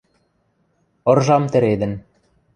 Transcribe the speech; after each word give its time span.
Ыржам 1.11 1.43
тӹредӹн. 1.51 1.93